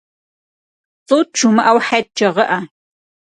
Цӏут 1.07 1.29
жымыӏэу, 1.39 1.79
Хьет 1.85 2.07
жегъыӏэ! 2.17 2.59